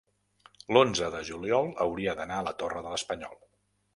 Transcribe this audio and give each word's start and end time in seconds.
l'onze 0.77 1.09
de 1.15 1.19
juliol 1.27 1.69
hauria 1.85 2.17
d'anar 2.21 2.39
a 2.41 2.45
la 2.49 2.57
Torre 2.63 2.83
de 2.87 2.97
l'Espanyol. 2.97 3.39